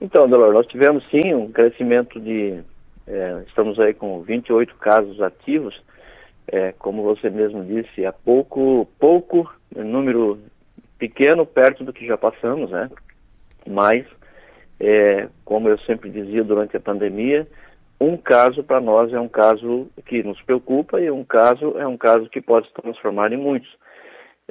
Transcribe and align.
Então, 0.00 0.28
Delor, 0.28 0.54
nós 0.54 0.66
tivemos 0.66 1.04
sim 1.10 1.34
um 1.34 1.52
crescimento 1.52 2.18
de. 2.18 2.60
É, 3.06 3.42
estamos 3.46 3.78
aí 3.78 3.92
com 3.92 4.22
28 4.22 4.74
casos 4.76 5.20
ativos. 5.20 5.78
É, 6.48 6.72
como 6.78 7.02
você 7.02 7.28
mesmo 7.28 7.64
disse, 7.64 8.04
há 8.04 8.12
pouco, 8.12 8.88
pouco, 8.98 9.52
número 9.76 10.38
pequeno 10.98 11.46
perto 11.46 11.84
do 11.84 11.92
que 11.92 12.06
já 12.06 12.16
passamos, 12.16 12.70
né? 12.70 12.90
Mas, 13.68 14.04
é, 14.80 15.28
como 15.44 15.68
eu 15.68 15.78
sempre 15.80 16.10
dizia 16.10 16.42
durante 16.42 16.76
a 16.76 16.80
pandemia, 16.80 17.46
um 18.00 18.16
caso 18.16 18.64
para 18.64 18.80
nós 18.80 19.12
é 19.12 19.20
um 19.20 19.28
caso 19.28 19.88
que 20.06 20.22
nos 20.22 20.40
preocupa 20.42 20.98
e 21.00 21.10
um 21.10 21.22
caso 21.22 21.78
é 21.78 21.86
um 21.86 21.98
caso 21.98 22.28
que 22.30 22.40
pode 22.40 22.66
se 22.66 22.74
transformar 22.74 23.32
em 23.32 23.36
muitos. 23.36 23.70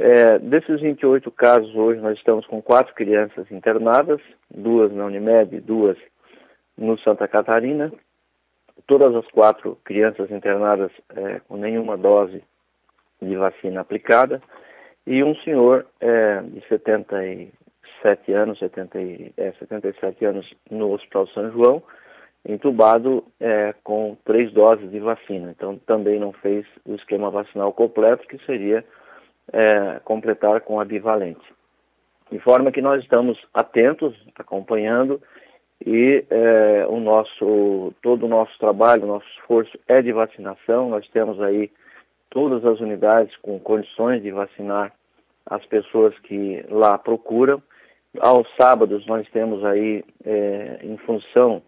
É, 0.00 0.38
desses 0.38 0.80
28 0.80 1.28
casos, 1.32 1.74
hoje 1.74 2.00
nós 2.00 2.16
estamos 2.16 2.46
com 2.46 2.62
quatro 2.62 2.94
crianças 2.94 3.50
internadas, 3.50 4.20
duas 4.48 4.92
na 4.92 5.04
Unimed, 5.06 5.60
duas 5.60 5.98
no 6.76 6.96
Santa 7.00 7.26
Catarina. 7.26 7.92
Todas 8.86 9.12
as 9.16 9.26
quatro 9.32 9.76
crianças 9.82 10.30
internadas 10.30 10.92
é, 11.16 11.40
com 11.48 11.56
nenhuma 11.56 11.96
dose 11.96 12.44
de 13.20 13.34
vacina 13.34 13.80
aplicada. 13.80 14.40
E 15.04 15.24
um 15.24 15.34
senhor 15.38 15.84
é, 16.00 16.42
de 16.42 16.60
77 16.68 18.32
anos, 18.32 18.60
70 18.60 18.98
é, 19.36 19.52
77 19.58 20.24
anos 20.24 20.54
no 20.70 20.92
Hospital 20.92 21.26
São 21.26 21.50
João, 21.50 21.82
entubado 22.48 23.24
é, 23.40 23.74
com 23.82 24.16
três 24.24 24.52
doses 24.52 24.88
de 24.92 25.00
vacina. 25.00 25.50
Então 25.50 25.76
também 25.76 26.20
não 26.20 26.32
fez 26.32 26.64
o 26.86 26.94
esquema 26.94 27.32
vacinal 27.32 27.72
completo, 27.72 28.28
que 28.28 28.38
seria 28.46 28.84
é, 29.52 30.00
completar 30.04 30.60
com 30.60 30.80
a 30.80 30.84
bivalente. 30.84 31.44
De 32.30 32.38
forma 32.40 32.70
que 32.70 32.82
nós 32.82 33.02
estamos 33.02 33.38
atentos, 33.54 34.14
acompanhando, 34.38 35.20
e 35.84 36.24
é, 36.28 36.86
o 36.88 36.98
nosso, 36.98 37.94
todo 38.02 38.26
o 38.26 38.28
nosso 38.28 38.56
trabalho, 38.58 39.04
o 39.04 39.06
nosso 39.06 39.26
esforço 39.38 39.78
é 39.86 40.02
de 40.02 40.12
vacinação. 40.12 40.90
Nós 40.90 41.08
temos 41.08 41.40
aí 41.40 41.70
todas 42.30 42.64
as 42.64 42.80
unidades 42.80 43.34
com 43.36 43.58
condições 43.58 44.22
de 44.22 44.30
vacinar 44.30 44.92
as 45.46 45.64
pessoas 45.66 46.18
que 46.20 46.64
lá 46.68 46.98
procuram. 46.98 47.62
Aos 48.20 48.46
sábados 48.56 49.06
nós 49.06 49.28
temos 49.30 49.64
aí, 49.64 50.04
é, 50.24 50.80
em 50.82 50.96
função 50.98 51.62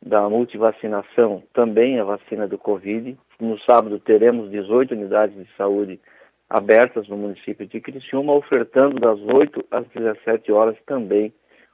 da 0.00 0.28
multivacinação, 0.28 1.42
também 1.52 1.98
a 1.98 2.04
vacina 2.04 2.46
do 2.46 2.56
Covid. 2.56 3.18
No 3.40 3.58
sábado 3.60 3.98
teremos 3.98 4.50
18 4.50 4.94
unidades 4.94 5.36
de 5.36 5.48
saúde 5.56 6.00
abertas 6.48 7.06
no 7.08 7.16
município 7.16 7.66
de 7.66 7.80
Criciúma, 7.80 8.32
ofertando 8.32 8.98
das 8.98 9.18
8 9.20 9.64
às 9.70 9.86
17 9.88 10.50
horas 10.52 10.76
também 10.86 11.32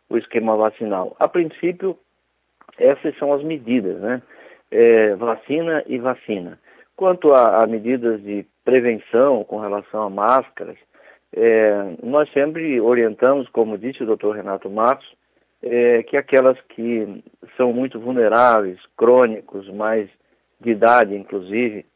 o 0.08 0.16
esquema 0.18 0.56
vacinal. 0.56 1.16
A 1.18 1.28
princípio, 1.28 1.96
essas 2.78 3.16
são 3.18 3.32
as 3.32 3.42
medidas, 3.42 4.00
né? 4.00 4.22
É, 4.70 5.14
vacina 5.14 5.84
e 5.86 5.98
vacina. 5.98 6.58
Quanto 6.96 7.32
a, 7.32 7.62
a, 7.62 7.66
medidas 7.66 8.22
de 8.22 8.44
prevenção 8.64 9.44
com 9.44 9.58
relação 9.58 10.02
a 10.02 10.10
máscaras, 10.10 10.76
é, 11.32 11.96
nós 12.02 12.30
sempre 12.32 12.80
orientamos, 12.80 13.48
como 13.48 13.78
disse 13.78 14.02
o 14.02 14.06
doutor 14.06 14.36
Renato 14.36 14.68
Matos, 14.68 15.06
é, 15.62 16.02
que 16.02 16.16
aquelas 16.16 16.60
que 16.68 17.22
são 17.56 17.72
muito 17.72 17.98
vulneráveis, 18.00 18.78
crônicos, 18.96 19.68
mais 19.70 20.08
de 20.60 20.70
idade 20.70 21.14
inclusive, 21.14 21.86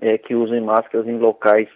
é, 0.00 0.18
que 0.18 0.34
usem 0.34 0.60
máscaras 0.60 1.06
em 1.06 1.18
locais 1.18 1.68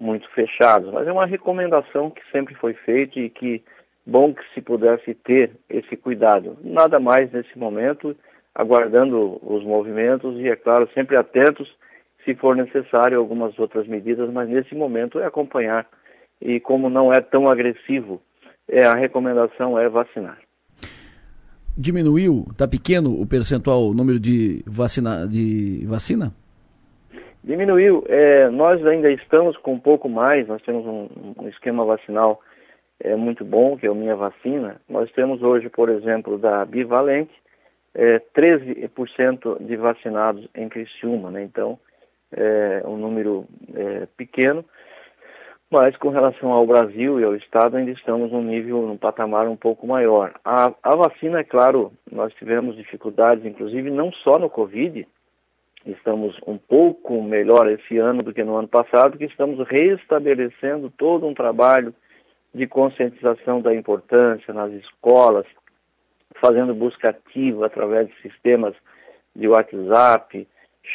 muito 0.00 0.28
fechados, 0.30 0.92
mas 0.92 1.06
é 1.06 1.12
uma 1.12 1.26
recomendação 1.26 2.10
que 2.10 2.22
sempre 2.30 2.54
foi 2.54 2.72
feita 2.74 3.18
e 3.18 3.28
que 3.28 3.62
bom 4.06 4.32
que 4.32 4.42
se 4.54 4.60
pudesse 4.60 5.12
ter 5.14 5.50
esse 5.68 5.96
cuidado. 5.96 6.56
Nada 6.62 7.00
mais 7.00 7.30
nesse 7.32 7.58
momento, 7.58 8.16
aguardando 8.54 9.38
os 9.42 9.64
movimentos 9.64 10.38
e, 10.38 10.48
é 10.48 10.56
claro, 10.56 10.88
sempre 10.94 11.16
atentos 11.16 11.68
se 12.24 12.34
for 12.34 12.56
necessário 12.56 13.18
algumas 13.18 13.58
outras 13.58 13.86
medidas, 13.86 14.30
mas 14.30 14.48
nesse 14.48 14.74
momento 14.74 15.18
é 15.18 15.26
acompanhar 15.26 15.86
e 16.40 16.60
como 16.60 16.88
não 16.88 17.12
é 17.12 17.20
tão 17.20 17.48
agressivo, 17.48 18.20
é 18.68 18.84
a 18.84 18.94
recomendação 18.94 19.78
é 19.78 19.88
vacinar. 19.88 20.38
Diminuiu, 21.76 22.46
está 22.50 22.66
pequeno 22.66 23.20
o 23.20 23.26
percentual, 23.26 23.88
o 23.88 23.94
número 23.94 24.18
de 24.18 24.62
vacina, 24.66 25.26
de 25.26 25.84
vacina? 25.86 26.32
Diminuiu. 27.48 28.04
É, 28.08 28.50
nós 28.50 28.84
ainda 28.86 29.10
estamos 29.10 29.56
com 29.56 29.72
um 29.72 29.80
pouco 29.80 30.06
mais, 30.06 30.46
nós 30.46 30.60
temos 30.60 30.84
um, 30.84 31.08
um, 31.40 31.48
esquema 31.48 31.82
vacinal 31.82 32.42
é, 33.00 33.16
muito 33.16 33.42
bom, 33.42 33.74
que 33.74 33.86
é 33.86 33.90
o 33.90 33.94
Minha 33.94 34.14
Vacina. 34.14 34.78
Nós 34.86 35.10
temos 35.12 35.42
hoje, 35.42 35.70
por 35.70 35.88
exemplo, 35.88 36.36
da 36.36 36.62
Bivalente, 36.66 37.32
é, 37.94 38.20
13% 38.38 39.64
de 39.64 39.76
vacinados 39.76 40.46
em 40.54 40.68
Criciúma, 40.68 41.30
né? 41.30 41.42
Então, 41.42 41.78
é 42.36 42.82
um 42.84 42.98
número 42.98 43.46
é, 43.74 44.06
pequeno, 44.14 44.62
mas 45.70 45.96
com 45.96 46.10
relação 46.10 46.52
ao 46.52 46.66
Brasil 46.66 47.18
e 47.18 47.24
ao 47.24 47.34
Estado, 47.34 47.78
ainda 47.78 47.92
estamos 47.92 48.30
num 48.30 48.42
nível, 48.42 48.82
num 48.82 48.98
patamar 48.98 49.48
um 49.48 49.56
pouco 49.56 49.86
maior. 49.86 50.34
A, 50.44 50.70
a 50.82 50.96
vacina, 50.96 51.40
é 51.40 51.44
claro, 51.44 51.94
nós 52.12 52.30
tivemos 52.34 52.76
dificuldades, 52.76 53.46
inclusive 53.46 53.88
não 53.88 54.12
só 54.12 54.38
no 54.38 54.50
Covid, 54.50 55.08
estamos 55.86 56.36
um 56.46 56.58
pouco 56.58 57.22
melhor 57.22 57.68
esse 57.70 57.98
ano 57.98 58.22
do 58.22 58.32
que 58.32 58.44
no 58.44 58.56
ano 58.56 58.68
passado, 58.68 59.18
que 59.18 59.24
estamos 59.24 59.66
restabelecendo 59.68 60.90
todo 60.96 61.26
um 61.26 61.34
trabalho 61.34 61.94
de 62.54 62.66
conscientização 62.66 63.60
da 63.60 63.74
importância 63.74 64.52
nas 64.52 64.72
escolas, 64.72 65.46
fazendo 66.40 66.74
busca 66.74 67.10
ativa 67.10 67.66
através 67.66 68.08
de 68.08 68.14
sistemas 68.22 68.74
de 69.34 69.46
WhatsApp, 69.48 70.46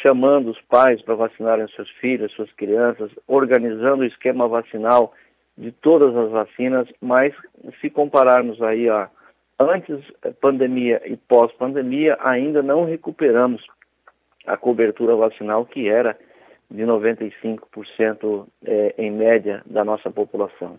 chamando 0.02 0.50
os 0.50 0.60
pais 0.62 1.00
para 1.02 1.14
vacinarem 1.14 1.68
seus 1.68 1.88
filhos, 2.00 2.32
suas 2.32 2.52
crianças, 2.52 3.10
organizando 3.26 4.02
o 4.02 4.06
esquema 4.06 4.48
vacinal 4.48 5.14
de 5.56 5.70
todas 5.70 6.14
as 6.16 6.30
vacinas, 6.30 6.88
mas 7.00 7.32
se 7.80 7.88
compararmos 7.88 8.60
aí 8.60 8.88
a 8.88 9.08
antes 9.58 10.00
pandemia 10.40 11.00
e 11.06 11.16
pós-pandemia, 11.16 12.18
ainda 12.20 12.60
não 12.60 12.84
recuperamos 12.84 13.64
a 14.46 14.56
cobertura 14.56 15.16
vacinal 15.16 15.64
que 15.64 15.88
era 15.88 16.16
de 16.70 16.82
95% 16.82 18.46
é, 18.64 18.94
em 18.98 19.10
média 19.10 19.62
da 19.66 19.84
nossa 19.84 20.10
população. 20.10 20.78